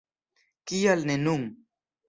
Kial 0.71 1.05
ne 1.11 1.19
nun! 1.27 1.43